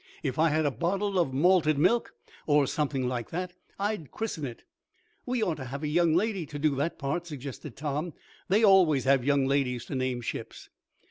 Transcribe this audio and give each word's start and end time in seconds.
"If 0.23 0.39
I 0.39 0.49
had 0.49 0.65
a 0.65 0.71
bottle 0.71 1.19
of 1.19 1.31
malted 1.31 1.77
milk, 1.77 2.15
or 2.47 2.65
something 2.65 3.07
like 3.07 3.29
that, 3.29 3.53
I'd 3.77 4.09
christen 4.09 4.47
it." 4.47 4.63
"We 5.27 5.43
ought 5.43 5.57
to 5.57 5.65
have 5.65 5.83
a 5.83 5.87
young 5.87 6.15
lady 6.15 6.47
to 6.47 6.57
do 6.57 6.73
that 6.77 6.97
part," 6.97 7.27
suggested 7.27 7.77
Tom. 7.77 8.13
"They 8.47 8.63
always 8.63 9.03
have 9.03 9.23
young 9.23 9.45
ladies 9.45 9.85
to 9.85 9.93
name 9.95 10.21
ships." 10.21 10.69